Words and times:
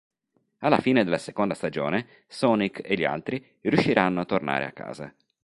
Alla 0.61 0.79
fine 0.79 1.03
della 1.03 1.19
seconda 1.19 1.53
stagione 1.53 2.07
Sonic 2.25 2.81
e 2.83 2.95
gli 2.95 3.03
altri 3.03 3.59
riusciranno 3.61 4.21
a 4.21 4.25
tornare 4.25 4.65
a 4.65 4.71
casa. 4.71 5.13